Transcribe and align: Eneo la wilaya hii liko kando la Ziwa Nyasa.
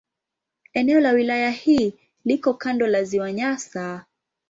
Eneo 0.73 0.99
la 0.99 1.11
wilaya 1.11 1.51
hii 1.51 1.93
liko 2.25 2.53
kando 2.53 2.87
la 2.87 3.03
Ziwa 3.03 3.31
Nyasa. 3.31 4.05